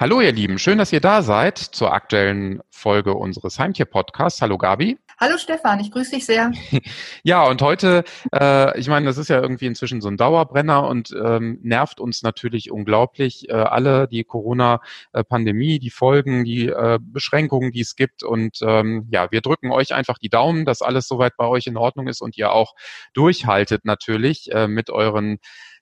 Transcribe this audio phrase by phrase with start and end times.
[0.00, 4.40] Hallo ihr Lieben, schön, dass ihr da seid zur aktuellen Folge unseres Heimtier-Podcasts.
[4.40, 4.96] Hallo Gabi.
[5.18, 6.52] Hallo Stefan, ich grüße dich sehr.
[7.24, 11.10] ja, und heute, äh, ich meine, das ist ja irgendwie inzwischen so ein Dauerbrenner und
[11.20, 13.48] ähm, nervt uns natürlich unglaublich.
[13.48, 18.22] Äh, alle die Corona-Pandemie, die Folgen, die äh, Beschränkungen, die es gibt.
[18.22, 21.76] Und ähm, ja, wir drücken euch einfach die Daumen, dass alles soweit bei euch in
[21.76, 22.76] Ordnung ist und ihr auch
[23.14, 25.40] durchhaltet natürlich äh, mit euren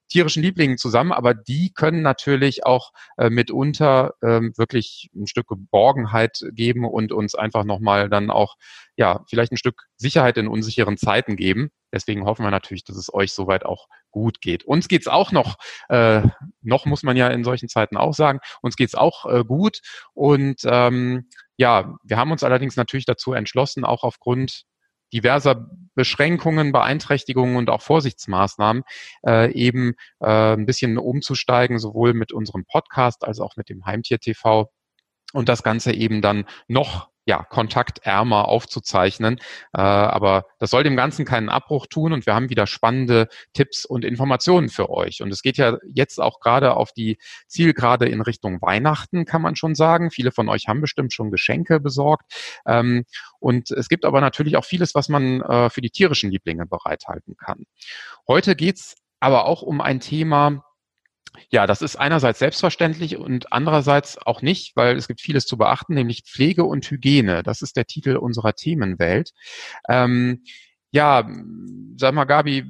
[0.09, 6.41] tierischen Lieblingen zusammen, aber die können natürlich auch äh, mitunter ähm, wirklich ein Stück Geborgenheit
[6.53, 8.57] geben und uns einfach nochmal dann auch,
[8.97, 11.71] ja, vielleicht ein Stück Sicherheit in unsicheren Zeiten geben.
[11.93, 14.65] Deswegen hoffen wir natürlich, dass es euch soweit auch gut geht.
[14.65, 15.57] Uns geht's auch noch,
[15.89, 16.23] äh,
[16.63, 19.81] noch muss man ja in solchen Zeiten auch sagen, uns geht's auch äh, gut.
[20.15, 24.65] Und ähm, ja, wir haben uns allerdings natürlich dazu entschlossen, auch aufgrund
[25.13, 28.85] diverser Beschränkungen, Beeinträchtigungen und auch Vorsichtsmaßnahmen
[29.27, 34.21] äh, eben äh, ein bisschen umzusteigen, sowohl mit unserem Podcast als auch mit dem Heimtier
[34.21, 34.71] TV
[35.33, 39.39] und das Ganze eben dann noch ja, kontaktärmer aufzuzeichnen.
[39.75, 43.85] Äh, aber das soll dem Ganzen keinen Abbruch tun und wir haben wieder spannende Tipps
[43.85, 45.23] und Informationen für euch.
[45.23, 47.19] Und es geht ja jetzt auch gerade auf die
[47.49, 50.13] Zielgerade in Richtung Weihnachten, kann man schon sagen.
[50.13, 52.33] Viele von euch haben bestimmt schon Geschenke besorgt.
[52.65, 53.05] Ähm,
[53.41, 57.37] und es gibt aber natürlich auch vieles, was man äh, für die tierischen Lieblinge bereithalten
[57.37, 57.67] kann.
[58.29, 60.63] Heute geht's aber auch um ein Thema,
[61.51, 65.95] ja, das ist einerseits selbstverständlich und andererseits auch nicht, weil es gibt vieles zu beachten,
[65.95, 67.43] nämlich Pflege und Hygiene.
[67.43, 69.33] Das ist der Titel unserer Themenwelt.
[69.89, 70.43] Ähm,
[70.91, 71.29] ja,
[71.97, 72.65] sag mal, Gabi,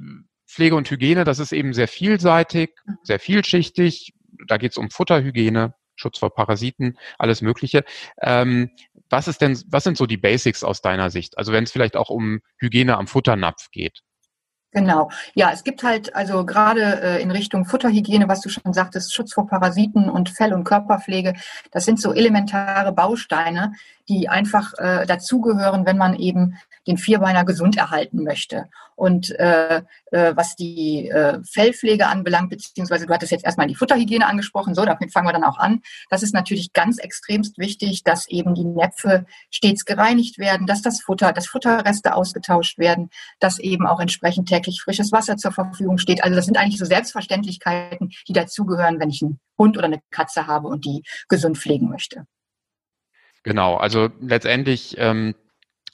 [0.47, 2.97] Pflege und Hygiene, das ist eben sehr vielseitig, mhm.
[3.03, 4.13] sehr vielschichtig.
[4.47, 7.83] Da geht es um Futterhygiene, Schutz vor Parasiten, alles Mögliche.
[8.21, 8.71] Ähm,
[9.09, 11.37] was ist denn, was sind so die Basics aus deiner Sicht?
[11.37, 14.01] Also wenn es vielleicht auch um Hygiene am Futternapf geht.
[14.77, 15.09] Genau.
[15.33, 19.33] Ja, es gibt halt also gerade äh, in Richtung Futterhygiene, was du schon sagtest, Schutz
[19.33, 21.33] vor Parasiten und Fell- und Körperpflege,
[21.71, 23.73] das sind so elementare Bausteine,
[24.07, 28.65] die einfach äh, dazugehören, wenn man eben den Vierbeiner gesund erhalten möchte.
[28.95, 34.25] Und äh, äh, was die äh, Fellpflege anbelangt, beziehungsweise du hattest jetzt erstmal die Futterhygiene
[34.25, 35.81] angesprochen, so, damit fangen wir dann auch an.
[36.09, 41.01] Das ist natürlich ganz extremst wichtig, dass eben die Näpfe stets gereinigt werden, dass das
[41.01, 43.09] Futter, dass Futterreste ausgetauscht werden,
[43.39, 46.23] dass eben auch entsprechend täglich frisches Wasser zur Verfügung steht.
[46.23, 50.47] Also das sind eigentlich so Selbstverständlichkeiten, die dazugehören, wenn ich einen Hund oder eine Katze
[50.47, 52.25] habe und die gesund pflegen möchte.
[53.43, 55.35] Genau, also letztendlich ähm,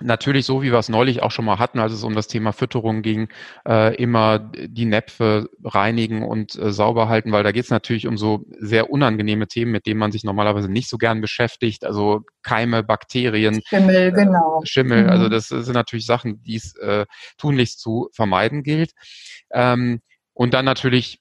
[0.04, 2.52] natürlich so, wie wir es neulich auch schon mal hatten, als es um das Thema
[2.52, 3.30] Fütterung ging,
[3.68, 8.18] äh, immer die Näpfe reinigen und äh, sauber halten, weil da geht es natürlich um
[8.18, 12.84] so sehr unangenehme Themen, mit denen man sich normalerweise nicht so gern beschäftigt, also Keime,
[12.84, 13.62] Bakterien.
[13.66, 14.62] Schimmel, genau.
[14.62, 15.10] Äh, Schimmel, mhm.
[15.10, 17.06] also das sind natürlich Sachen, die es äh,
[17.38, 18.92] tunlichst zu vermeiden gilt.
[19.52, 20.02] Ähm,
[20.34, 21.20] und dann natürlich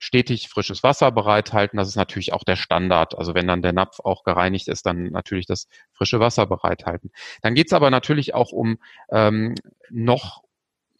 [0.00, 1.76] stetig frisches Wasser bereithalten.
[1.76, 3.16] Das ist natürlich auch der Standard.
[3.16, 7.12] Also wenn dann der Napf auch gereinigt ist, dann natürlich das frische Wasser bereithalten.
[7.42, 8.78] Dann geht's aber natürlich auch um
[9.12, 9.54] ähm,
[9.90, 10.42] noch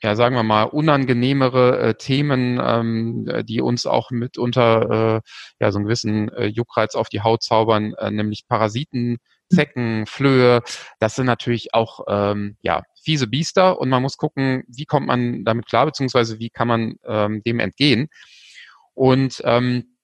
[0.03, 5.21] ja, sagen wir mal, unangenehmere äh, Themen, ähm, die uns auch mitunter äh,
[5.61, 9.19] ja, so einen gewissen äh, Juckreiz auf die Haut zaubern, äh, nämlich Parasiten,
[9.53, 10.63] Zecken, Flöhe.
[11.01, 15.45] Das sind natürlich auch ähm, ja, fiese Biester und man muss gucken, wie kommt man
[15.45, 18.09] damit klar, beziehungsweise wie kann man ähm, dem entgehen.
[18.95, 19.97] Und ähm,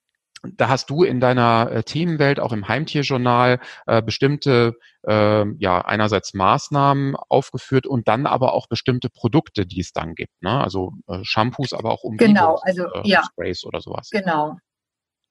[0.42, 4.74] da hast du in deiner äh, Themenwelt, auch im Heimtierjournal, äh, bestimmte,
[5.06, 10.42] äh, ja, einerseits Maßnahmen aufgeführt und dann aber auch bestimmte Produkte, die es dann gibt.
[10.42, 10.60] Ne?
[10.60, 13.22] Also äh, Shampoos, aber auch um genau, also, äh, ja.
[13.24, 14.08] Sprays oder sowas.
[14.10, 14.56] Genau.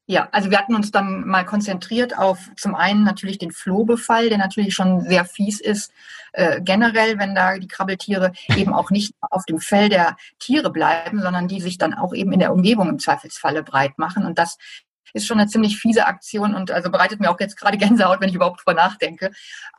[0.08, 4.38] Ja, also wir hatten uns dann mal konzentriert auf zum einen natürlich den Flohbefall, der
[4.38, 5.92] natürlich schon sehr fies ist,
[6.34, 11.22] äh, generell, wenn da die Krabbeltiere eben auch nicht auf dem Fell der Tiere bleiben,
[11.22, 14.26] sondern die sich dann auch eben in der Umgebung im Zweifelsfalle breit machen.
[14.26, 14.58] Und das
[15.14, 18.30] ist schon eine ziemlich fiese Aktion und also bereitet mir auch jetzt gerade Gänsehaut, wenn
[18.30, 19.32] ich überhaupt drüber nachdenke.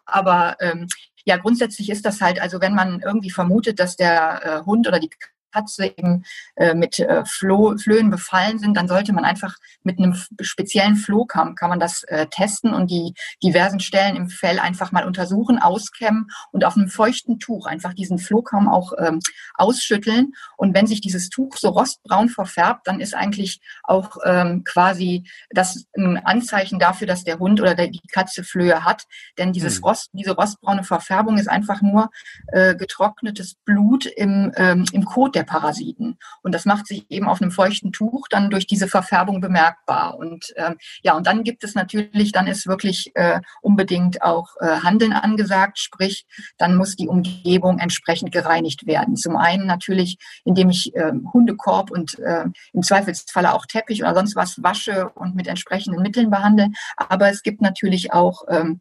[0.06, 0.88] Aber ähm,
[1.24, 4.98] ja, grundsätzlich ist das halt, also wenn man irgendwie vermutet, dass der äh, Hund oder
[4.98, 5.10] die
[5.52, 6.24] Katze eben
[6.56, 11.54] äh, mit äh, Floh, Flöhen befallen sind, dann sollte man einfach mit einem speziellen Flohkamm
[11.54, 16.28] kann man das äh, testen und die diversen Stellen im Fell einfach mal untersuchen, auskämmen
[16.52, 19.20] und auf einem feuchten Tuch einfach diesen Flohkamm auch ähm,
[19.54, 20.32] ausschütteln.
[20.56, 25.86] Und wenn sich dieses Tuch so rostbraun verfärbt, dann ist eigentlich auch ähm, quasi das
[25.96, 29.04] ein Anzeichen dafür, dass der Hund oder der, die Katze Flöhe hat.
[29.38, 29.84] Denn dieses hm.
[29.84, 32.10] Rost, diese rostbraune Verfärbung ist einfach nur
[32.48, 36.18] äh, getrocknetes Blut im, ähm, im Kot der Parasiten.
[36.42, 40.16] Und das macht sich eben auf einem feuchten Tuch dann durch diese Verfärbung bemerkbar.
[40.18, 44.80] Und ähm, ja, und dann gibt es natürlich, dann ist wirklich äh, unbedingt auch äh,
[44.82, 46.26] Handeln angesagt, sprich,
[46.58, 49.16] dann muss die Umgebung entsprechend gereinigt werden.
[49.16, 54.34] Zum einen natürlich, indem ich äh, Hundekorb und äh, im Zweifelsfalle auch Teppich oder sonst
[54.34, 56.70] was wasche und mit entsprechenden Mitteln behandle.
[56.96, 58.80] Aber es gibt natürlich auch ähm,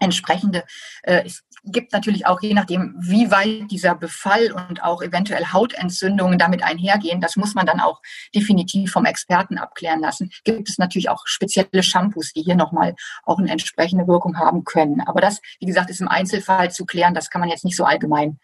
[0.00, 0.64] entsprechende,
[1.02, 1.28] äh,
[1.72, 7.20] gibt natürlich auch, je nachdem, wie weit dieser Befall und auch eventuell Hautentzündungen damit einhergehen,
[7.20, 8.00] das muss man dann auch
[8.34, 12.94] definitiv vom Experten abklären lassen, gibt es natürlich auch spezielle Shampoos, die hier nochmal
[13.24, 15.00] auch eine entsprechende Wirkung haben können.
[15.02, 17.84] Aber das, wie gesagt, ist im Einzelfall zu klären, das kann man jetzt nicht so
[17.84, 18.38] allgemein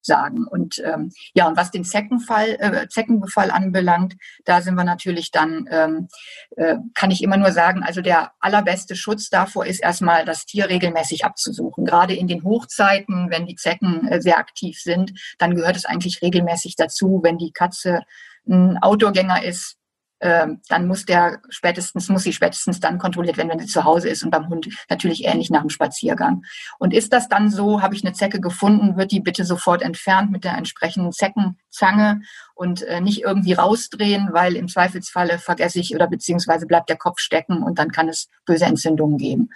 [0.00, 0.46] sagen.
[0.46, 4.14] Und ähm, ja, und was den Zeckenfall, äh, Zeckenbefall anbelangt,
[4.44, 6.08] da sind wir natürlich dann, ähm,
[6.56, 10.68] äh, kann ich immer nur sagen, also der allerbeste Schutz davor ist erstmal, das Tier
[10.68, 11.84] regelmäßig abzusuchen.
[11.84, 16.22] Gerade in den Hochzeiten, wenn die Zecken äh, sehr aktiv sind, dann gehört es eigentlich
[16.22, 18.02] regelmäßig dazu, wenn die Katze
[18.48, 19.77] ein Outdoorgänger ist,
[20.20, 24.24] dann muss der spätestens, muss sie spätestens dann kontrolliert werden, wenn sie zu Hause ist
[24.24, 26.42] und beim Hund natürlich ähnlich nach dem Spaziergang.
[26.78, 30.32] Und ist das dann so, habe ich eine Zecke gefunden, wird die bitte sofort entfernt
[30.32, 32.22] mit der entsprechenden Zeckenzange
[32.54, 37.20] und äh, nicht irgendwie rausdrehen, weil im Zweifelsfalle vergesse ich oder beziehungsweise bleibt der Kopf
[37.20, 39.50] stecken und dann kann es böse Entzündungen geben.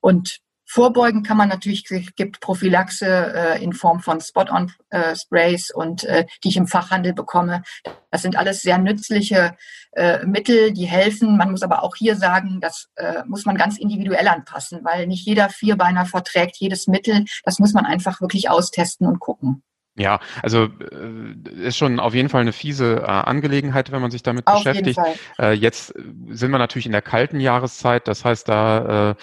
[0.00, 1.84] Und Vorbeugen kann man natürlich,
[2.14, 7.62] gibt Prophylaxe äh, in Form von Spot-on-Sprays äh, und äh, die ich im Fachhandel bekomme.
[8.10, 9.56] Das sind alles sehr nützliche
[9.92, 11.38] äh, Mittel, die helfen.
[11.38, 15.26] Man muss aber auch hier sagen, das äh, muss man ganz individuell anpassen, weil nicht
[15.26, 17.24] jeder Vierbeiner verträgt jedes Mittel.
[17.44, 19.62] Das muss man einfach wirklich austesten und gucken.
[19.98, 24.22] Ja, also äh, ist schon auf jeden Fall eine fiese äh, Angelegenheit, wenn man sich
[24.22, 24.98] damit auf beschäftigt.
[25.40, 25.92] Äh, jetzt
[26.28, 29.14] sind wir natürlich in der kalten Jahreszeit, das heißt da, äh,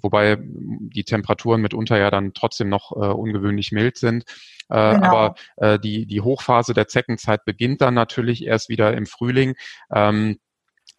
[0.00, 4.24] wobei die Temperaturen mitunter ja dann trotzdem noch ungewöhnlich mild sind.
[4.68, 5.02] Genau.
[5.02, 5.34] Aber
[5.78, 9.54] die, die Hochphase der Zeckenzeit beginnt dann natürlich erst wieder im Frühling.
[9.92, 10.38] Ähm,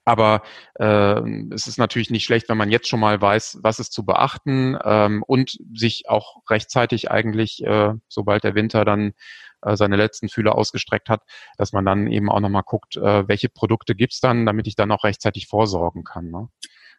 [0.06, 0.44] aber
[0.76, 1.20] äh,
[1.54, 4.78] es ist natürlich nicht schlecht, wenn man jetzt schon mal weiß, was ist zu beachten
[4.84, 9.14] ähm, und sich auch rechtzeitig eigentlich, äh, sobald der Winter dann
[9.64, 11.24] äh, seine letzten Fühler ausgestreckt hat,
[11.58, 14.92] dass man dann eben auch nochmal guckt, äh, welche Produkte gibt's dann, damit ich dann
[14.92, 16.30] auch rechtzeitig vorsorgen kann.
[16.30, 16.50] Ne?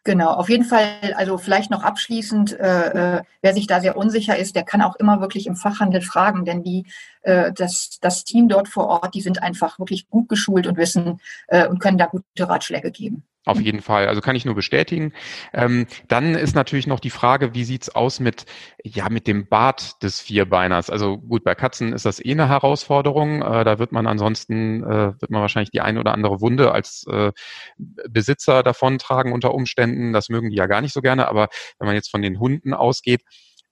[0.07, 4.37] Genau, auf jeden Fall, also vielleicht noch abschließend, äh, äh, wer sich da sehr unsicher
[4.37, 6.85] ist, der kann auch immer wirklich im Fachhandel fragen, denn die,
[7.23, 11.19] äh, das, das Team dort vor Ort, die sind einfach wirklich gut geschult und wissen
[11.49, 13.25] äh, und können da gute Ratschläge geben.
[13.47, 14.09] Auf jeden Fall.
[14.09, 15.13] Also kann ich nur bestätigen.
[15.53, 18.45] Ähm, dann ist natürlich noch die Frage, wie sieht's aus mit,
[18.83, 20.89] ja, mit dem Bart des Vierbeiners?
[20.89, 23.41] Also gut, bei Katzen ist das eh eine Herausforderung.
[23.41, 27.05] Äh, da wird man ansonsten, äh, wird man wahrscheinlich die eine oder andere Wunde als
[27.09, 27.31] äh,
[27.77, 30.11] Besitzer davontragen unter Umständen.
[30.11, 31.29] Das mögen die ja gar nicht so gerne.
[31.29, 31.47] Aber
[31.79, 33.21] wenn man jetzt von den Hunden ausgeht,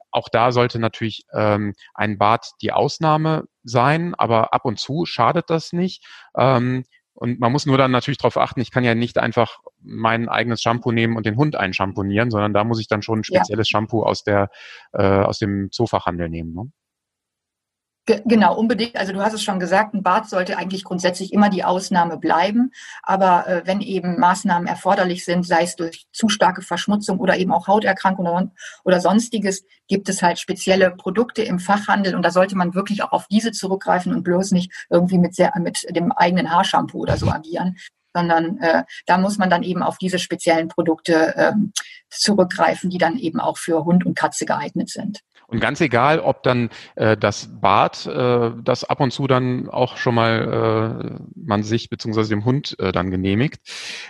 [0.10, 5.50] auch da sollte natürlich ähm, ein Bart die Ausnahme sein, aber ab und zu schadet
[5.50, 6.06] das nicht.
[6.38, 6.86] Ähm,
[7.16, 10.62] und man muss nur dann natürlich darauf achten, ich kann ja nicht einfach mein eigenes
[10.62, 13.78] Shampoo nehmen und den Hund einschamponieren, sondern da muss ich dann schon ein spezielles ja.
[13.78, 14.50] Shampoo aus der
[14.92, 16.54] äh, aus dem Zoofachhandel nehmen.
[16.54, 16.72] Ne?
[18.06, 18.96] Genau, unbedingt.
[18.98, 22.72] Also du hast es schon gesagt, ein Bad sollte eigentlich grundsätzlich immer die Ausnahme bleiben.
[23.02, 27.52] Aber äh, wenn eben Maßnahmen erforderlich sind, sei es durch zu starke Verschmutzung oder eben
[27.52, 28.52] auch Hauterkrankung oder,
[28.84, 33.12] oder sonstiges, gibt es halt spezielle Produkte im Fachhandel und da sollte man wirklich auch
[33.12, 37.30] auf diese zurückgreifen und bloß nicht irgendwie mit, sehr, mit dem eigenen Haarshampoo oder so
[37.30, 37.76] agieren
[38.16, 41.74] sondern äh, da muss man dann eben auf diese speziellen Produkte ähm,
[42.10, 45.20] zurückgreifen, die dann eben auch für Hund und Katze geeignet sind.
[45.48, 49.98] Und ganz egal, ob dann äh, das Bad, äh, das ab und zu dann auch
[49.98, 53.62] schon mal äh, man sich beziehungsweise dem Hund äh, dann genehmigt,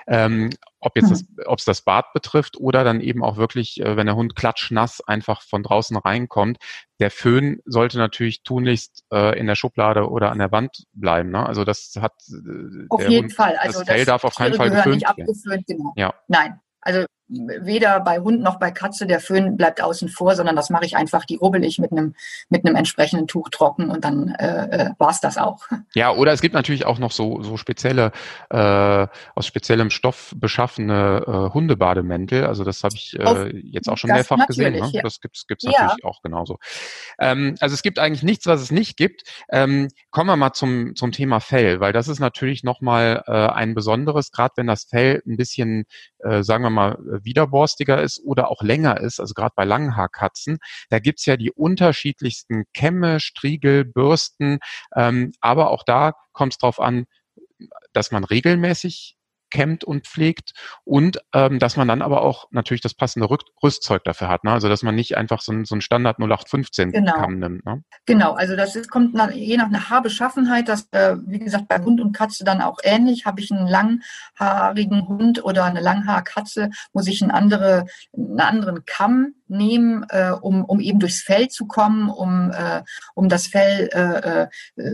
[0.08, 3.98] ähm, ob jetzt das, ob es das Bad betrifft oder dann eben auch wirklich, äh,
[3.98, 6.58] wenn der Hund klatschnass einfach von draußen reinkommt,
[7.00, 11.32] der Föhn sollte natürlich tunlichst äh, in der Schublade oder an der Wand bleiben.
[11.32, 11.46] Ne?
[11.46, 13.58] Also das hat äh, auf jeden Hund, Fall.
[13.58, 15.64] Also das Fell darf auf keinen Fall geföhnt werden.
[15.68, 15.94] Genau.
[15.96, 16.14] Ja.
[16.28, 20.70] Nein, also weder bei Hund noch bei Katze der Föhn bleibt außen vor, sondern das
[20.70, 22.14] mache ich einfach, die rubbel ich mit einem
[22.50, 25.66] mit einem entsprechenden Tuch trocken und dann äh, äh war es das auch.
[25.96, 28.12] Ja, oder es gibt natürlich auch noch so so spezielle
[28.50, 32.46] äh, aus speziellem Stoff beschaffene äh, Hundebademäntel.
[32.46, 34.74] Also das habe ich äh, jetzt auch schon mehrfach gesehen.
[34.74, 34.90] Ne?
[34.92, 35.02] Ja.
[35.02, 36.10] Das gibt's gibt's natürlich ja.
[36.10, 36.60] auch genauso.
[37.20, 39.24] Ähm, also es gibt eigentlich nichts, was es nicht gibt.
[39.50, 43.32] Ähm, kommen wir mal zum zum Thema Fell, weil das ist natürlich noch mal äh,
[43.32, 45.86] ein besonderes, gerade wenn das Fell ein bisschen,
[46.20, 50.58] äh, sagen wir mal widerborstiger ist oder auch länger ist, also gerade bei Langhaarkatzen,
[50.90, 54.60] da gibt's ja die unterschiedlichsten Kämme, Striegel, Bürsten,
[54.96, 57.06] ähm, aber auch da kommt es darauf an,
[57.94, 59.16] dass man regelmäßig
[59.50, 63.30] kämmt und pflegt und ähm, dass man dann aber auch natürlich das passende
[63.64, 64.44] Rüstzeug dafür hat.
[64.44, 64.52] Ne?
[64.52, 67.14] Also dass man nicht einfach so ein, so ein Standard 0815 genau.
[67.14, 67.66] Kamm nimmt.
[67.66, 67.84] Ne?
[68.06, 71.80] Genau, also das ist, kommt nach, je nach einer Haarbeschaffenheit, das äh, wie gesagt bei
[71.80, 73.26] Hund und Katze dann auch ähnlich.
[73.26, 79.36] Habe ich einen langhaarigen Hund oder eine Langhaarkatze, muss ich einen, andere, einen anderen Kamm
[79.48, 82.84] nehmen, äh, um, um eben durchs Fell zu kommen, um, äh,
[83.14, 84.48] um das Fell äh, äh,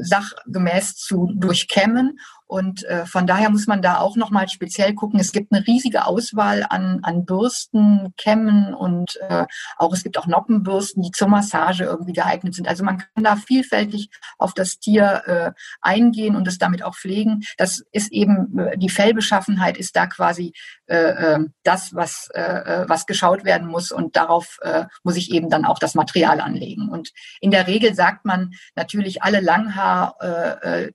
[0.03, 2.20] sachgemäß zu durchkämmen.
[2.51, 5.22] Und äh, von daher muss man da auch nochmal speziell gucken.
[5.22, 9.46] Es gibt eine riesige Auswahl an, an Bürsten, Kämmen und äh,
[9.77, 12.67] auch es gibt auch Noppenbürsten, die zur Massage irgendwie geeignet sind.
[12.67, 17.43] Also man kann da vielfältig auf das Tier äh, eingehen und es damit auch pflegen.
[17.55, 20.51] Das ist eben, äh, die Fellbeschaffenheit ist da quasi
[20.88, 25.31] äh, äh, das, was, äh, äh, was geschaut werden muss und darauf äh, muss ich
[25.31, 26.89] eben dann auch das Material anlegen.
[26.89, 30.91] Und in der Regel sagt man natürlich, alle Langhaartiere,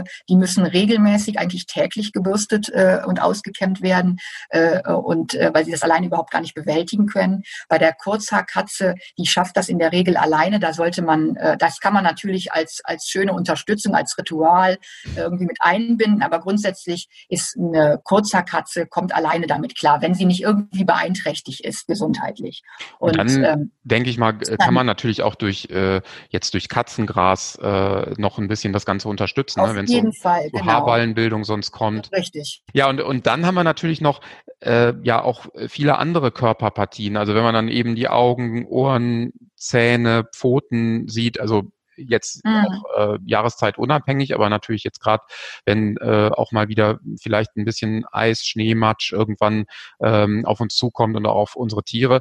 [0.00, 4.18] äh, die müssen regelmäßig regelmäßig, eigentlich täglich gebürstet äh, und ausgekämmt werden
[4.50, 7.42] äh, und äh, weil sie das alleine überhaupt gar nicht bewältigen können.
[7.68, 10.58] Bei der Kurzhaarkatze, die schafft das in der Regel alleine.
[10.60, 14.78] Da sollte man, äh, das kann man natürlich als als schöne Unterstützung, als Ritual
[15.16, 20.42] irgendwie mit einbinden, aber grundsätzlich ist eine Kurzhaarkatze kommt alleine damit klar, wenn sie nicht
[20.42, 22.62] irgendwie beeinträchtigt ist gesundheitlich.
[22.98, 26.68] Und, und dann ähm, denke ich mal, kann man natürlich auch durch äh, jetzt durch
[26.68, 29.66] Katzengras äh, noch ein bisschen das Ganze unterstützen, ne?
[29.66, 29.84] auf ne?
[29.86, 30.64] jeden so, Fall, genau.
[30.78, 32.10] Haarballenbildung sonst kommt.
[32.12, 32.62] Richtig.
[32.72, 34.20] Ja, und, und dann haben wir natürlich noch
[34.60, 37.16] äh, ja auch viele andere Körperpartien.
[37.16, 42.66] Also wenn man dann eben die Augen, Ohren, Zähne, Pfoten sieht, also jetzt mhm.
[42.66, 45.22] auch äh, Jahreszeit unabhängig, aber natürlich jetzt gerade,
[45.64, 49.66] wenn äh, auch mal wieder vielleicht ein bisschen Eis, Schneematsch irgendwann
[50.00, 52.20] ähm, auf uns zukommt und auch auf unsere Tiere,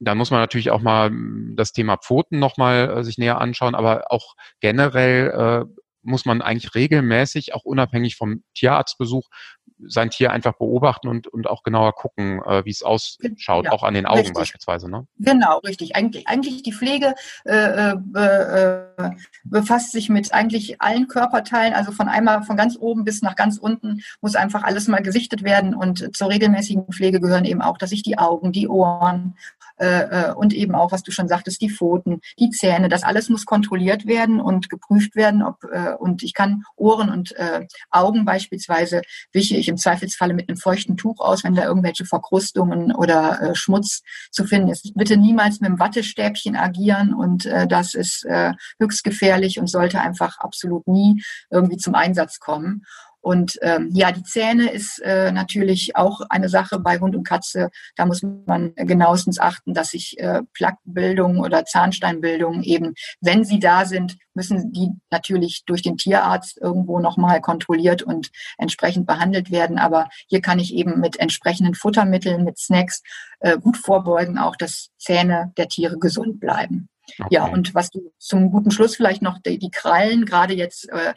[0.00, 1.10] dann muss man natürlich auch mal
[1.54, 6.74] das Thema Pfoten nochmal äh, sich näher anschauen, aber auch generell äh, muss man eigentlich
[6.74, 9.28] regelmäßig, auch unabhängig vom Tierarztbesuch,
[9.86, 13.82] sein Tier einfach beobachten und, und auch genauer gucken, äh, wie es ausschaut, ja, auch
[13.82, 14.34] an den Augen richtig.
[14.34, 14.90] beispielsweise.
[14.90, 15.06] Ne?
[15.18, 15.96] Genau, richtig.
[15.96, 19.10] Eigentlich, eigentlich die Pflege äh, äh, äh,
[19.44, 23.58] befasst sich mit eigentlich allen Körperteilen, also von einmal von ganz oben bis nach ganz
[23.58, 27.92] unten muss einfach alles mal gesichtet werden und zur regelmäßigen Pflege gehören eben auch, dass
[27.92, 29.36] ich die Augen, die Ohren
[29.76, 33.28] äh, äh, und eben auch, was du schon sagtest, die Pfoten, die Zähne, das alles
[33.28, 35.42] muss kontrolliert werden und geprüft werden.
[35.42, 39.02] Ob, äh, und ich kann Ohren und äh, Augen beispielsweise
[39.32, 43.54] wische ich im Zweifelsfalle mit einem feuchten Tuch aus, wenn da irgendwelche Verkrustungen oder äh,
[43.54, 44.92] Schmutz zu finden ist.
[44.94, 50.00] Bitte niemals mit einem Wattestäbchen agieren und äh, das ist äh, höchst gefährlich und sollte
[50.00, 52.84] einfach absolut nie irgendwie zum Einsatz kommen.
[53.24, 57.70] Und ähm, ja, die Zähne ist äh, natürlich auch eine Sache bei Hund und Katze.
[57.96, 63.86] Da muss man genauestens achten, dass sich äh, Plaquebildung oder Zahnsteinbildung eben, wenn sie da
[63.86, 69.78] sind, müssen die natürlich durch den Tierarzt irgendwo nochmal kontrolliert und entsprechend behandelt werden.
[69.78, 73.00] Aber hier kann ich eben mit entsprechenden Futtermitteln, mit Snacks
[73.40, 76.90] äh, gut vorbeugen, auch dass Zähne der Tiere gesund bleiben.
[77.18, 77.28] Okay.
[77.30, 81.12] Ja, und was du zum guten Schluss vielleicht noch die, die Krallen, gerade jetzt äh,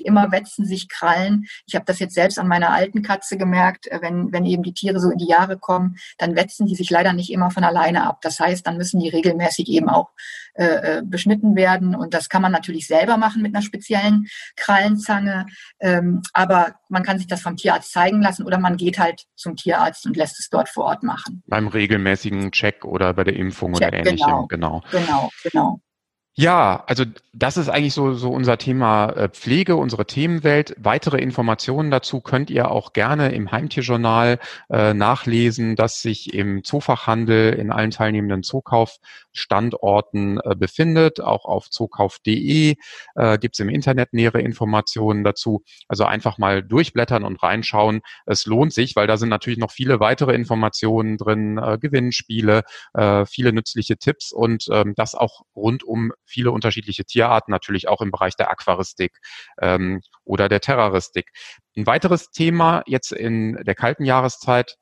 [0.00, 1.44] immer wetzen sich Krallen.
[1.66, 4.74] Ich habe das jetzt selbst an meiner alten Katze gemerkt, äh, wenn, wenn eben die
[4.74, 8.04] Tiere so in die Jahre kommen, dann wetzen die sich leider nicht immer von alleine
[8.04, 8.20] ab.
[8.22, 10.10] Das heißt, dann müssen die regelmäßig eben auch
[10.54, 11.94] äh, äh, beschnitten werden.
[11.94, 15.46] Und das kann man natürlich selber machen mit einer speziellen Krallenzange.
[15.80, 19.56] Ähm, aber man kann sich das vom Tierarzt zeigen lassen oder man geht halt zum
[19.56, 21.42] Tierarzt und lässt es dort vor Ort machen.
[21.46, 24.26] Beim regelmäßigen Check oder bei der Impfung Check, oder ähnlichem.
[24.26, 24.82] Genau, genau.
[24.90, 25.80] Genau, genau.
[26.34, 30.74] Ja, also das ist eigentlich so, so unser Thema äh, Pflege, unsere Themenwelt.
[30.78, 34.38] Weitere Informationen dazu könnt ihr auch gerne im Heimtierjournal
[34.70, 41.20] äh, nachlesen, das sich im Zoofachhandel in allen teilnehmenden Zookaufstandorten äh, befindet.
[41.20, 42.76] Auch auf zookauf.de
[43.14, 45.62] äh, gibt es im Internet nähere Informationen dazu.
[45.86, 48.00] Also einfach mal durchblättern und reinschauen.
[48.24, 52.62] Es lohnt sich, weil da sind natürlich noch viele weitere Informationen drin, äh, Gewinnspiele,
[52.94, 58.00] äh, viele nützliche Tipps und ähm, das auch rund um viele unterschiedliche Tierarten, natürlich auch
[58.00, 59.18] im Bereich der Aquaristik
[59.60, 61.30] ähm, oder der Terroristik.
[61.76, 64.76] Ein weiteres Thema jetzt in der kalten Jahreszeit,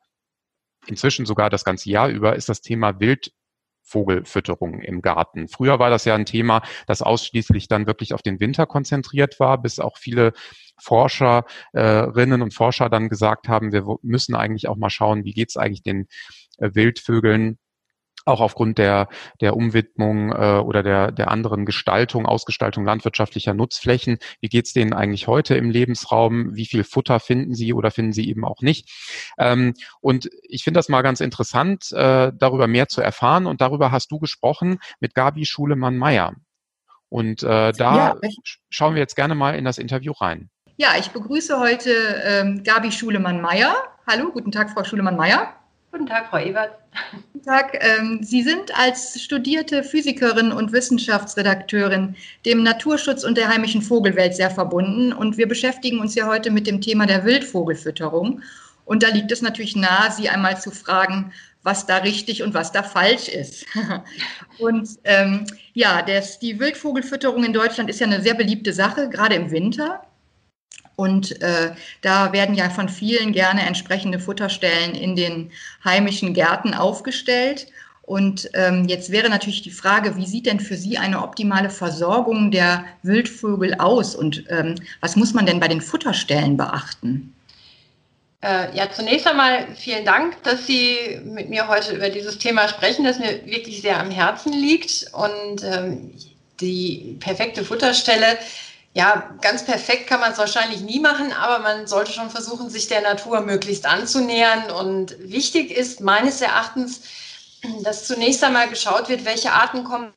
[0.86, 5.48] inzwischen sogar das ganze Jahr über, ist das Thema Wildvogelfütterung im Garten.
[5.48, 9.60] Früher war das ja ein Thema, das ausschließlich dann wirklich auf den Winter konzentriert war,
[9.60, 10.32] bis auch viele
[10.80, 15.56] Forscherinnen und Forscher dann gesagt haben, wir müssen eigentlich auch mal schauen, wie geht es
[15.56, 16.06] eigentlich den
[16.58, 17.58] äh, Wildvögeln
[18.24, 19.08] auch aufgrund der,
[19.40, 24.18] der Umwidmung äh, oder der, der anderen Gestaltung, Ausgestaltung landwirtschaftlicher Nutzflächen.
[24.40, 26.54] Wie geht's denen eigentlich heute im Lebensraum?
[26.54, 28.88] Wie viel Futter finden sie oder finden sie eben auch nicht?
[29.38, 33.46] Ähm, und ich finde das mal ganz interessant, äh, darüber mehr zu erfahren.
[33.46, 36.34] Und darüber hast du gesprochen mit Gabi Schulemann-Meyer.
[37.08, 38.30] Und äh, da ja,
[38.68, 40.48] schauen wir jetzt gerne mal in das Interview rein.
[40.76, 41.90] Ja, ich begrüße heute
[42.24, 43.74] ähm, Gabi Schulemann-Meyer.
[44.06, 45.59] Hallo, guten Tag, Frau Schulemann-Meyer.
[45.92, 46.70] Guten Tag, Frau Ebert.
[47.32, 47.76] Guten Tag.
[47.80, 52.14] Ähm, Sie sind als studierte Physikerin und Wissenschaftsredakteurin
[52.46, 55.12] dem Naturschutz und der heimischen Vogelwelt sehr verbunden.
[55.12, 58.40] Und wir beschäftigen uns ja heute mit dem Thema der Wildvogelfütterung.
[58.84, 61.32] Und da liegt es natürlich nahe, Sie einmal zu fragen,
[61.64, 63.66] was da richtig und was da falsch ist.
[64.58, 65.44] und ähm,
[65.74, 70.02] ja, das, die Wildvogelfütterung in Deutschland ist ja eine sehr beliebte Sache, gerade im Winter.
[71.00, 75.50] Und äh, da werden ja von vielen gerne entsprechende Futterstellen in den
[75.82, 77.68] heimischen Gärten aufgestellt.
[78.02, 82.50] Und ähm, jetzt wäre natürlich die Frage, wie sieht denn für Sie eine optimale Versorgung
[82.50, 87.34] der Wildvögel aus und ähm, was muss man denn bei den Futterstellen beachten?
[88.42, 93.06] Äh, ja, zunächst einmal vielen Dank, dass Sie mit mir heute über dieses Thema sprechen,
[93.06, 95.06] das mir wirklich sehr am Herzen liegt.
[95.14, 96.10] Und ähm,
[96.60, 98.36] die perfekte Futterstelle,
[98.92, 102.88] ja, ganz perfekt kann man es wahrscheinlich nie machen, aber man sollte schon versuchen, sich
[102.88, 104.70] der Natur möglichst anzunähern.
[104.70, 107.02] Und wichtig ist meines Erachtens,
[107.82, 110.12] dass zunächst einmal geschaut wird, welche Arten kommen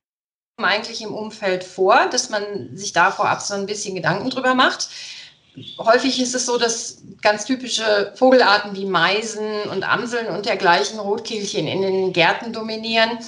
[0.58, 4.90] eigentlich im Umfeld vor, dass man sich da vorab so ein bisschen Gedanken drüber macht
[5.78, 11.68] häufig ist es so, dass ganz typische Vogelarten wie Meisen und Amseln und dergleichen Rotkehlchen
[11.68, 13.20] in den Gärten dominieren.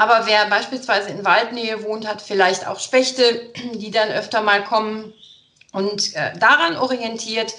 [0.00, 5.12] Aber wer beispielsweise in Waldnähe wohnt, hat vielleicht auch Spechte, die dann öfter mal kommen.
[5.72, 7.52] Und äh, daran orientiert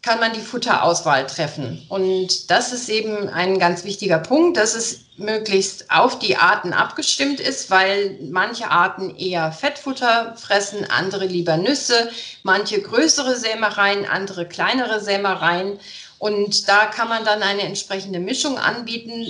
[0.00, 1.84] kann man die Futterauswahl treffen.
[1.88, 7.40] Und das ist eben ein ganz wichtiger Punkt, dass es möglichst auf die Arten abgestimmt
[7.40, 12.08] ist, weil manche Arten eher Fettfutter fressen, andere lieber Nüsse,
[12.44, 15.80] manche größere Sämereien, andere kleinere Sämereien.
[16.20, 19.26] Und da kann man dann eine entsprechende Mischung anbieten,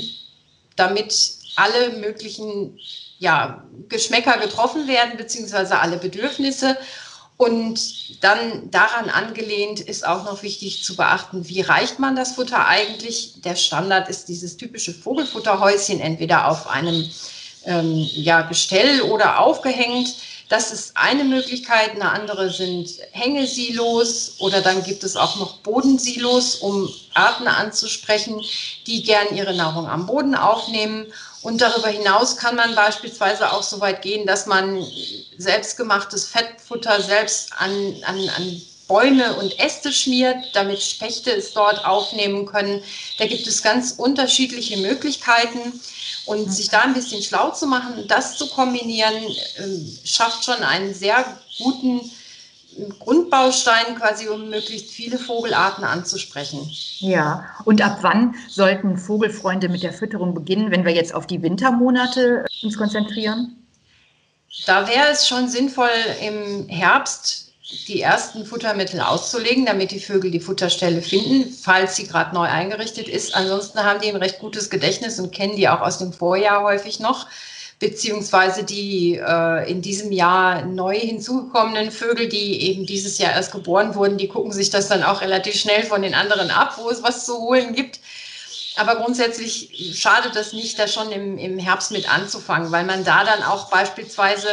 [0.77, 2.79] damit alle möglichen
[3.19, 6.77] ja, Geschmäcker getroffen werden, beziehungsweise alle Bedürfnisse.
[7.37, 12.67] Und dann daran angelehnt ist auch noch wichtig zu beachten, wie reicht man das Futter
[12.67, 13.35] eigentlich?
[13.43, 17.09] Der Standard ist dieses typische Vogelfutterhäuschen, entweder auf einem
[17.65, 20.17] ähm, ja, Gestell oder aufgehängt.
[20.49, 21.91] Das ist eine Möglichkeit.
[21.91, 28.41] Eine andere sind Hängesilos oder dann gibt es auch noch Bodensilos, um Arten anzusprechen,
[28.87, 31.07] die gern ihre Nahrung am Boden aufnehmen.
[31.43, 34.85] Und darüber hinaus kann man beispielsweise auch so weit gehen, dass man
[35.37, 37.73] selbstgemachtes Fettfutter selbst an,
[38.05, 42.83] an, an Bäume und Äste schmiert, damit Spechte es dort aufnehmen können.
[43.19, 45.81] Da gibt es ganz unterschiedliche Möglichkeiten.
[46.25, 49.15] Und sich da ein bisschen schlau zu machen, das zu kombinieren,
[49.57, 52.11] ähm, schafft schon einen sehr guten
[52.99, 56.69] Grundbaustein quasi, um möglichst viele Vogelarten anzusprechen.
[56.99, 61.43] Ja, und ab wann sollten Vogelfreunde mit der Fütterung beginnen, wenn wir jetzt auf die
[61.43, 63.57] Wintermonate äh, uns konzentrieren?
[64.67, 65.91] Da wäre es schon sinnvoll,
[66.23, 67.53] im Herbst
[67.87, 73.09] die ersten Futtermittel auszulegen, damit die Vögel die Futterstelle finden, falls sie gerade neu eingerichtet
[73.09, 73.35] ist.
[73.35, 76.99] Ansonsten haben die ein recht gutes Gedächtnis und kennen die auch aus dem Vorjahr häufig
[76.99, 77.27] noch
[77.79, 83.95] beziehungsweise die äh, in diesem Jahr neu hinzugekommenen Vögel, die eben dieses Jahr erst geboren
[83.95, 87.03] wurden, die gucken sich das dann auch relativ schnell von den anderen ab, wo es
[87.03, 88.01] was zu holen gibt.
[88.77, 93.25] Aber grundsätzlich schadet das nicht, da schon im, im Herbst mit anzufangen, weil man da
[93.25, 94.49] dann auch beispielsweise,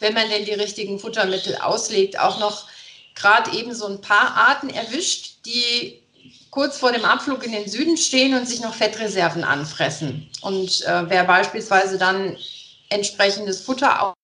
[0.00, 2.66] wenn man denn die richtigen Futtermittel auslegt, auch noch
[3.14, 6.00] gerade eben so ein paar Arten erwischt, die
[6.50, 10.28] kurz vor dem Abflug in den Süden stehen und sich noch Fettreserven anfressen.
[10.40, 12.36] Und äh, wer beispielsweise dann
[12.88, 14.14] entsprechendes Futter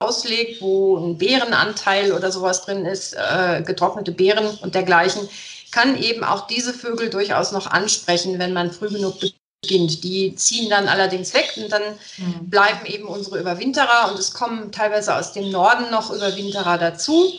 [0.00, 5.28] auslegt, wo ein Beerenanteil oder sowas drin ist, äh, getrocknete Beeren und dergleichen,
[5.70, 10.04] kann eben auch diese Vögel durchaus noch ansprechen, wenn man früh genug beginnt.
[10.04, 11.82] Die ziehen dann allerdings weg und dann
[12.18, 12.50] mhm.
[12.50, 17.32] bleiben eben unsere Überwinterer und es kommen teilweise aus dem Norden noch Überwinterer dazu.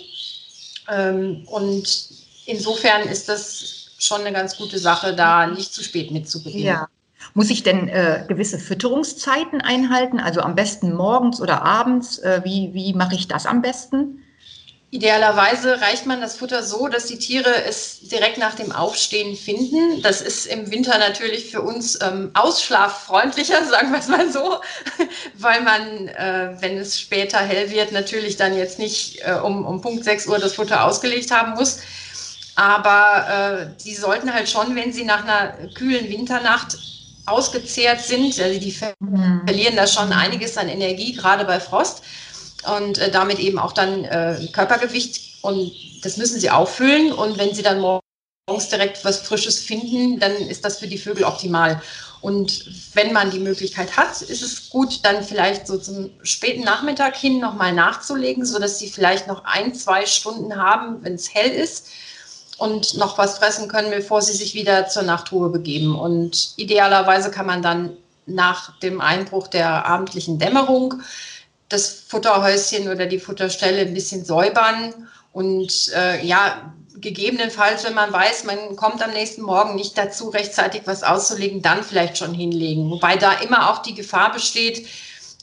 [0.89, 2.09] Ähm, und
[2.45, 6.65] insofern ist das schon eine ganz gute Sache, da nicht zu spät mitzubeginnen.
[6.65, 6.87] Ja.
[7.37, 10.21] Muss ich denn äh, gewisse Fütterungszeiten einhalten?
[10.21, 12.17] Also am besten morgens oder abends?
[12.19, 14.23] Äh, wie wie mache ich das am besten?
[14.89, 20.01] Idealerweise reicht man das Futter so, dass die Tiere es direkt nach dem Aufstehen finden.
[20.01, 24.55] Das ist im Winter natürlich für uns ähm, ausschlaffreundlicher, sagen wir es mal so,
[25.33, 29.81] weil man, äh, wenn es später hell wird, natürlich dann jetzt nicht äh, um, um
[29.81, 31.79] Punkt 6 Uhr das Futter ausgelegt haben muss.
[32.55, 36.77] Aber äh, die sollten halt schon, wenn sie nach einer kühlen Winternacht
[37.25, 38.39] ausgezehrt sind.
[38.39, 39.41] Also die mhm.
[39.45, 42.01] verlieren da schon einiges an Energie, gerade bei Frost.
[42.77, 45.43] Und äh, damit eben auch dann äh, Körpergewicht.
[45.43, 45.71] Und
[46.03, 47.11] das müssen sie auffüllen.
[47.11, 51.25] Und wenn sie dann morgens direkt was Frisches finden, dann ist das für die Vögel
[51.25, 51.81] optimal.
[52.21, 57.15] Und wenn man die Möglichkeit hat, ist es gut, dann vielleicht so zum späten Nachmittag
[57.15, 61.87] hin nochmal nachzulegen, sodass sie vielleicht noch ein, zwei Stunden haben, wenn es hell ist
[62.57, 65.97] und noch was fressen können, bevor sie sich wieder zur Nachtruhe begeben.
[65.97, 70.95] Und idealerweise kann man dann nach dem Einbruch der abendlichen Dämmerung
[71.69, 74.93] das Futterhäuschen oder die Futterstelle ein bisschen säubern
[75.31, 80.83] und äh, ja, gegebenenfalls, wenn man weiß, man kommt am nächsten Morgen nicht dazu, rechtzeitig
[80.85, 82.89] was auszulegen, dann vielleicht schon hinlegen.
[82.89, 84.87] Wobei da immer auch die Gefahr besteht,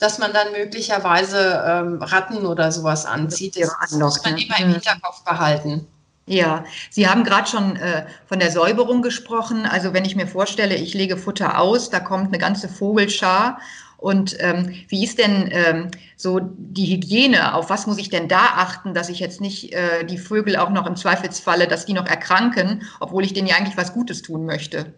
[0.00, 3.56] dass man dann möglicherweise ähm, Ratten oder sowas anzieht.
[3.60, 4.72] Das, das muss man immer im.
[4.72, 5.86] Hinterkopf behalten.
[6.26, 9.66] Ja, Sie haben gerade schon äh, von der Säuberung gesprochen.
[9.66, 13.58] Also wenn ich mir vorstelle, ich lege Futter aus, da kommt eine ganze Vogelschar.
[13.96, 17.54] Und ähm, wie ist denn ähm, so die Hygiene?
[17.54, 20.70] Auf was muss ich denn da achten, dass ich jetzt nicht äh, die Vögel auch
[20.70, 24.44] noch im Zweifelsfalle, dass die noch erkranken, obwohl ich denen ja eigentlich was Gutes tun
[24.44, 24.92] möchte?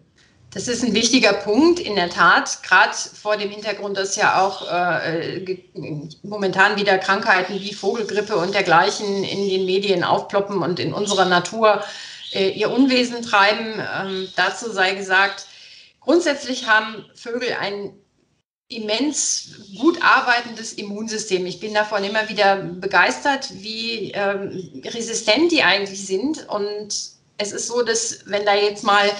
[0.55, 4.65] Das ist ein wichtiger Punkt, in der Tat, gerade vor dem Hintergrund, dass ja auch
[4.71, 5.57] äh,
[6.23, 11.83] momentan wieder Krankheiten wie Vogelgrippe und dergleichen in den Medien aufploppen und in unserer Natur
[12.31, 13.83] äh, ihr Unwesen treiben.
[13.99, 15.45] Ähm, dazu sei gesagt,
[15.99, 17.91] grundsätzlich haben Vögel ein
[18.69, 21.45] immens gut arbeitendes Immunsystem.
[21.45, 26.47] Ich bin davon immer wieder begeistert, wie ähm, resistent die eigentlich sind.
[26.47, 26.95] Und
[27.37, 29.11] es ist so, dass wenn da jetzt mal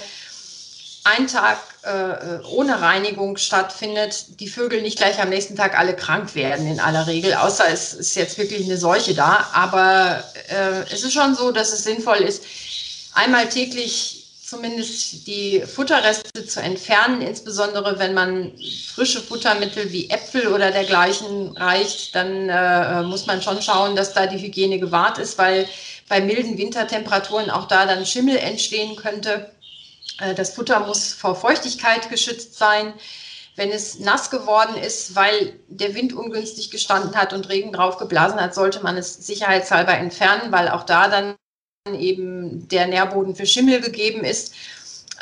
[1.06, 6.34] ein Tag äh, ohne Reinigung stattfindet, die Vögel nicht gleich am nächsten Tag alle krank
[6.34, 9.48] werden in aller Regel, außer es ist jetzt wirklich eine Seuche da.
[9.52, 12.42] Aber äh, es ist schon so, dass es sinnvoll ist,
[13.14, 18.52] einmal täglich zumindest die Futterreste zu entfernen, insbesondere wenn man
[18.94, 24.26] frische Futtermittel wie Äpfel oder dergleichen reicht, dann äh, muss man schon schauen, dass da
[24.26, 25.68] die Hygiene gewahrt ist, weil
[26.08, 29.50] bei milden Wintertemperaturen auch da dann Schimmel entstehen könnte.
[30.18, 32.94] Äh, das Futter muss vor Feuchtigkeit geschützt sein.
[33.56, 38.38] Wenn es nass geworden ist, weil der Wind ungünstig gestanden hat und Regen drauf geblasen
[38.38, 41.36] hat, sollte man es sicherheitshalber entfernen, weil auch da dann
[41.98, 44.54] eben der Nährboden für Schimmel gegeben ist,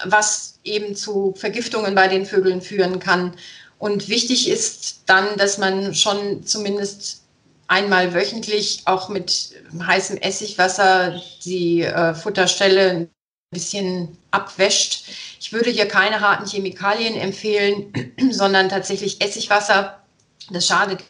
[0.04, 3.36] was eben zu Vergiftungen bei den Vögeln führen kann.
[3.78, 7.22] Und wichtig ist dann, dass man schon zumindest
[7.68, 13.08] einmal wöchentlich auch mit heißem Essigwasser die äh, Futterstelle
[13.54, 15.08] bisschen abwäscht.
[15.40, 17.92] Ich würde hier keine harten Chemikalien empfehlen,
[18.30, 20.02] sondern tatsächlich Essigwasser.
[20.50, 21.02] Das schadet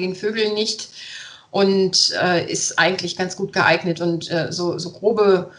[0.00, 0.88] den Vögeln nicht
[1.52, 4.00] und äh, ist eigentlich ganz gut geeignet.
[4.00, 5.52] Und äh, so, so grobe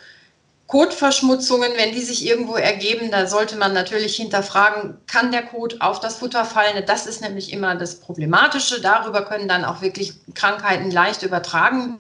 [0.68, 6.00] Kotverschmutzungen, wenn die sich irgendwo ergeben, da sollte man natürlich hinterfragen, kann der Kot auf
[6.00, 6.82] das Futter fallen?
[6.86, 8.80] Das ist nämlich immer das Problematische.
[8.80, 12.00] Darüber können dann auch wirklich Krankheiten leicht übertragen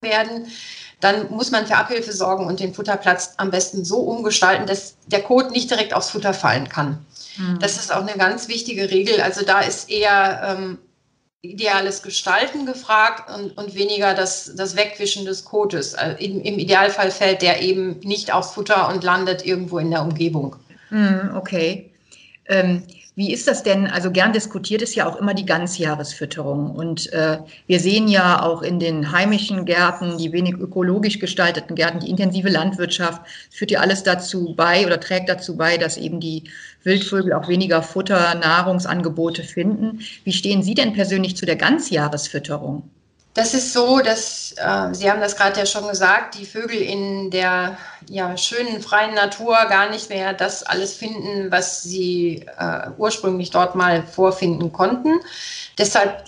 [0.00, 0.46] werden
[1.04, 5.20] dann muss man für Abhilfe sorgen und den Futterplatz am besten so umgestalten, dass der
[5.20, 7.04] Kot nicht direkt aufs Futter fallen kann.
[7.36, 7.58] Mhm.
[7.60, 9.20] Das ist auch eine ganz wichtige Regel.
[9.20, 10.78] Also da ist eher ähm,
[11.42, 15.94] ideales Gestalten gefragt und, und weniger das, das Wegwischen des Kotes.
[15.94, 20.00] Also im, Im Idealfall fällt der eben nicht aufs Futter und landet irgendwo in der
[20.00, 20.56] Umgebung.
[20.88, 21.92] Mhm, okay.
[22.46, 22.82] Ähm,
[23.16, 23.86] wie ist das denn?
[23.86, 26.70] Also gern diskutiert ist ja auch immer die Ganzjahresfütterung.
[26.72, 32.00] Und äh, wir sehen ja auch in den heimischen Gärten, die wenig ökologisch gestalteten Gärten,
[32.00, 36.50] die intensive Landwirtschaft, führt ja alles dazu bei oder trägt dazu bei, dass eben die
[36.82, 40.00] Wildvögel auch weniger Futter, Nahrungsangebote finden.
[40.24, 42.90] Wie stehen Sie denn persönlich zu der Ganzjahresfütterung?
[43.34, 47.30] Das ist so, dass, äh, Sie haben das gerade ja schon gesagt, die Vögel in
[47.30, 47.76] der
[48.08, 53.74] ja, schönen freien Natur gar nicht mehr das alles finden, was sie äh, ursprünglich dort
[53.74, 55.18] mal vorfinden konnten.
[55.78, 56.24] Deshalb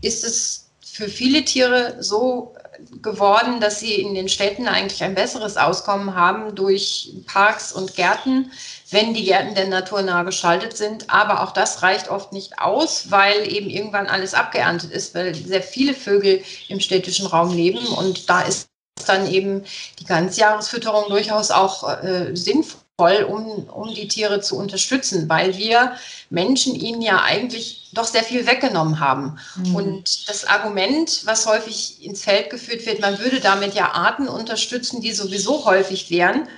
[0.00, 2.54] ist es für viele Tiere so
[3.02, 8.50] geworden, dass sie in den Städten eigentlich ein besseres Auskommen haben durch Parks und Gärten,
[8.90, 11.10] wenn die Gärten denn naturnah geschaltet sind.
[11.10, 15.62] Aber auch das reicht oft nicht aus, weil eben irgendwann alles abgeerntet ist, weil sehr
[15.62, 17.86] viele Vögel im städtischen Raum leben.
[17.86, 18.68] Und da ist
[19.06, 19.64] dann eben
[19.98, 25.96] die Ganzjahresfütterung durchaus auch äh, sinnvoll um, um die Tiere zu unterstützen, weil wir
[26.30, 29.38] Menschen ihnen ja eigentlich doch sehr viel weggenommen haben.
[29.56, 29.74] Mhm.
[29.74, 35.00] Und das Argument, was häufig ins Feld geführt wird, man würde damit ja Arten unterstützen,
[35.00, 36.48] die sowieso häufig wären,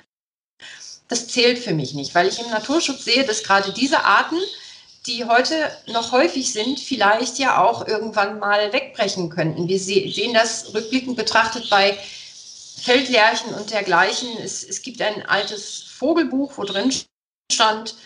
[1.09, 4.37] das zählt für mich nicht, weil ich im Naturschutz sehe, dass gerade diese Arten,
[5.07, 5.55] die heute
[5.87, 9.69] noch häufig sind, vielleicht ja auch irgendwann mal wegbrechen könnten.
[9.69, 11.97] Wir sehen das rückblickend betrachtet bei
[12.77, 14.29] Feldlärchen und dergleichen.
[14.43, 16.93] Es, es gibt ein altes Vogelbuch, wo drin
[17.51, 17.97] stand,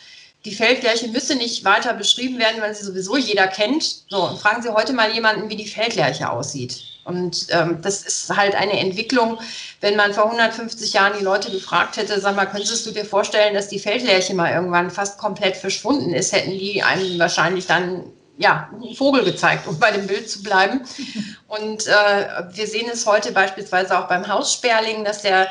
[0.44, 4.04] die Feldlerche müsse nicht weiter beschrieben werden, weil sie sowieso jeder kennt.
[4.09, 6.83] So, und fragen Sie heute mal jemanden, wie die Feldlerche aussieht.
[7.04, 9.38] Und ähm, das ist halt eine Entwicklung,
[9.80, 13.54] wenn man vor 150 Jahren die Leute gefragt hätte, sag mal, könntest du dir vorstellen,
[13.54, 18.04] dass die Feldlerche mal irgendwann fast komplett verschwunden ist, hätten die einem wahrscheinlich dann
[18.40, 20.81] ja, einen Vogel gezeigt, um bei dem Bild zu bleiben.
[21.46, 25.48] Und äh, wir sehen es heute beispielsweise auch beim Haussperling, dass der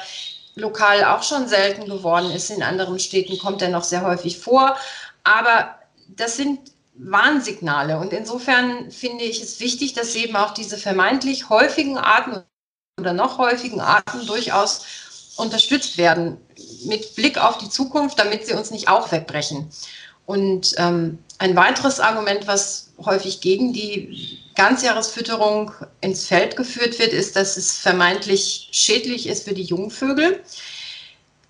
[0.56, 2.50] lokal auch schon selten geworden ist.
[2.50, 4.76] In anderen Städten kommt er noch sehr häufig vor.
[5.24, 5.76] Aber
[6.08, 8.00] das sind Warnsignale.
[8.00, 12.44] Und insofern finde ich es wichtig, dass eben auch diese vermeintlich häufigen Arten
[13.00, 14.86] oder noch häufigen Arten durchaus
[15.38, 16.38] unterstützt werden
[16.86, 19.70] mit Blick auf die Zukunft, damit sie uns nicht auch wegbrechen.
[20.30, 27.36] Und ähm, ein weiteres Argument, was häufig gegen die Ganzjahresfütterung ins Feld geführt wird, ist,
[27.36, 30.44] dass es vermeintlich schädlich ist für die Jungvögel.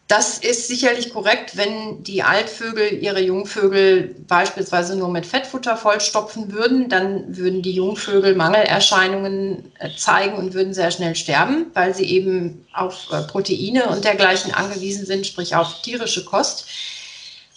[0.07, 6.87] Das ist sicherlich korrekt, wenn die Altvögel ihre Jungvögel beispielsweise nur mit Fettfutter vollstopfen würden,
[6.87, 12.65] dann würden die Jungvögel Mangelerscheinungen äh, zeigen und würden sehr schnell sterben, weil sie eben
[12.71, 16.65] auf äh, Proteine und dergleichen angewiesen sind, sprich auf tierische Kost.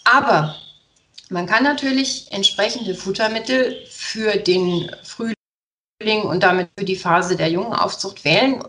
[0.03, 0.57] Aber
[1.33, 8.23] man kann natürlich entsprechende Futtermittel für den Frühling und damit für die Phase der Jungenaufzucht
[8.23, 8.63] wählen,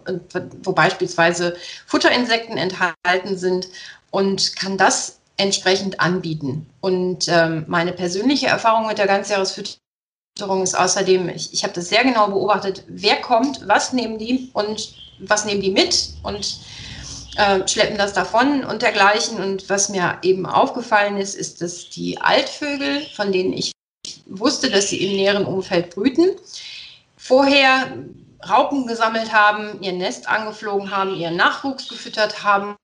[0.62, 3.68] wo beispielsweise Futterinsekten enthalten sind
[4.11, 6.66] und kann das entsprechend anbieten.
[6.81, 12.03] Und ähm, meine persönliche Erfahrung mit der Ganzjahresfütterung ist außerdem, ich, ich habe das sehr
[12.03, 16.61] genau beobachtet, wer kommt, was nehmen die und was nehmen die mit und
[17.37, 19.42] äh, schleppen das davon und dergleichen.
[19.42, 23.73] Und was mir eben aufgefallen ist, ist, dass die Altvögel, von denen ich
[24.27, 26.31] wusste, dass sie im näheren Umfeld brüten,
[27.16, 27.92] vorher
[28.49, 32.77] Raupen gesammelt haben, ihr Nest angeflogen haben, ihren Nachwuchs gefüttert haben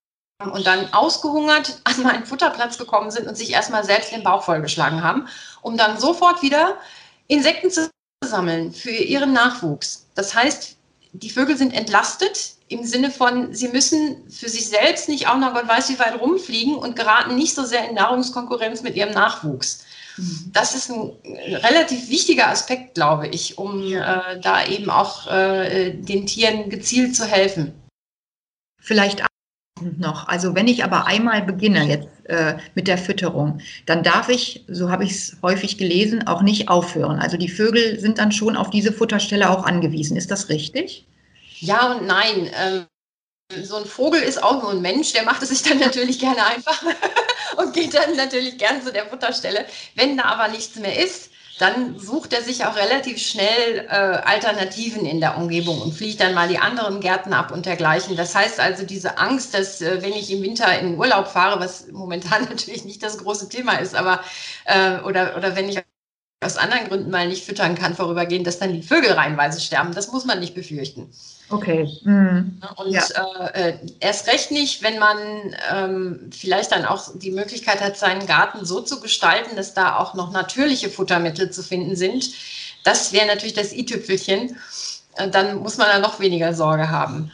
[0.43, 5.03] und dann ausgehungert an meinen Futterplatz gekommen sind und sich erstmal selbst den Bauch vollgeschlagen
[5.03, 5.29] haben,
[5.63, 6.79] um dann sofort wieder
[7.27, 7.91] Insekten zu
[8.25, 10.07] sammeln für ihren Nachwuchs.
[10.15, 10.77] Das heißt,
[11.13, 15.55] die Vögel sind entlastet im Sinne von, sie müssen für sich selbst nicht auch noch
[15.55, 19.85] Gott weiß wie weit rumfliegen und geraten nicht so sehr in Nahrungskonkurrenz mit ihrem Nachwuchs.
[20.17, 20.51] Mhm.
[20.53, 26.27] Das ist ein relativ wichtiger Aspekt, glaube ich, um äh, da eben auch äh, den
[26.27, 27.75] Tieren gezielt zu helfen.
[28.81, 29.25] Vielleicht
[29.99, 30.29] noch.
[30.29, 34.91] Also wenn ich aber einmal beginne jetzt äh, mit der Fütterung, dann darf ich, so
[34.91, 37.19] habe ich es häufig gelesen, auch nicht aufhören.
[37.19, 40.17] Also die Vögel sind dann schon auf diese Futterstelle auch angewiesen.
[40.17, 41.07] Ist das richtig?
[41.61, 42.51] Ja und nein.
[42.55, 42.87] Ähm,
[43.65, 46.45] so ein Vogel ist auch nur ein Mensch, der macht es sich dann natürlich gerne
[46.47, 46.83] einfach
[47.57, 49.67] und geht dann natürlich gerne zu der Futterstelle.
[49.97, 55.05] Wenn da aber nichts mehr ist, dann sucht er sich auch relativ schnell äh, Alternativen
[55.05, 58.17] in der Umgebung und fliegt dann mal die anderen Gärten ab und dergleichen.
[58.17, 61.89] Das heißt also, diese Angst, dass äh, wenn ich im Winter in Urlaub fahre, was
[61.89, 64.23] momentan natürlich nicht das große Thema ist, aber
[64.65, 65.83] äh, oder, oder wenn ich
[66.43, 69.93] aus anderen Gründen mal nicht füttern kann vorübergehend, dass dann die Vögel reihenweise sterben.
[69.93, 71.13] Das muss man nicht befürchten.
[71.51, 71.87] Okay.
[72.03, 72.63] Mhm.
[72.77, 73.03] Und ja.
[73.53, 75.19] äh, erst recht nicht, wenn man
[75.71, 80.15] ähm, vielleicht dann auch die Möglichkeit hat, seinen Garten so zu gestalten, dass da auch
[80.15, 82.31] noch natürliche Futtermittel zu finden sind.
[82.85, 84.57] Das wäre natürlich das i-Tüpfelchen.
[85.17, 87.31] Äh, dann muss man da noch weniger Sorge haben.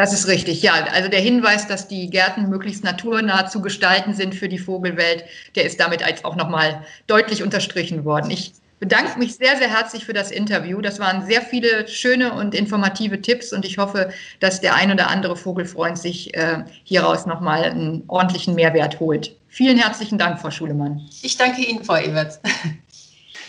[0.00, 0.72] Das ist richtig, ja.
[0.94, 5.24] Also der Hinweis, dass die Gärten möglichst naturnah zu gestalten sind für die Vogelwelt,
[5.56, 8.30] der ist damit auch nochmal deutlich unterstrichen worden.
[8.30, 10.80] Ich bedanke mich sehr, sehr herzlich für das Interview.
[10.80, 14.08] Das waren sehr viele schöne und informative Tipps und ich hoffe,
[14.38, 19.36] dass der ein oder andere Vogelfreund sich äh, hieraus nochmal einen ordentlichen Mehrwert holt.
[19.48, 21.06] Vielen herzlichen Dank, Frau Schulemann.
[21.20, 22.40] Ich danke Ihnen, Frau Ewerts.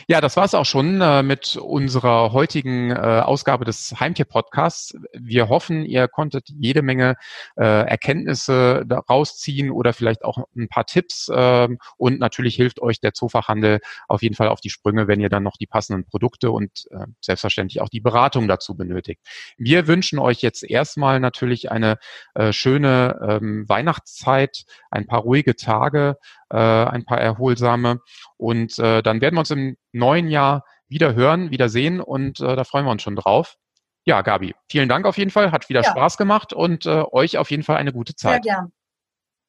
[0.07, 4.95] Ja, das war's auch schon äh, mit unserer heutigen äh, Ausgabe des Heimtier-Podcasts.
[5.13, 7.15] Wir hoffen, ihr konntet jede Menge
[7.55, 11.29] äh, Erkenntnisse daraus ziehen oder vielleicht auch ein paar Tipps.
[11.29, 15.29] Äh, und natürlich hilft euch der Zoofachhandel auf jeden Fall auf die Sprünge, wenn ihr
[15.29, 19.21] dann noch die passenden Produkte und äh, selbstverständlich auch die Beratung dazu benötigt.
[19.57, 21.97] Wir wünschen euch jetzt erstmal natürlich eine
[22.33, 26.17] äh, schöne ähm, Weihnachtszeit, ein paar ruhige Tage,
[26.49, 27.99] äh, ein paar erholsame.
[28.37, 32.63] Und dann werden wir uns im neuen Jahr wieder hören, wieder sehen und äh, da
[32.63, 33.55] freuen wir uns schon drauf.
[34.03, 35.91] Ja, Gabi, vielen Dank auf jeden Fall, hat wieder ja.
[35.91, 38.43] Spaß gemacht und äh, euch auf jeden Fall eine gute Zeit.
[38.43, 38.71] Sehr gern.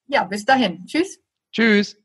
[0.06, 0.84] Ja, bis dahin.
[0.86, 1.18] Tschüss.
[1.52, 1.96] Tschüss.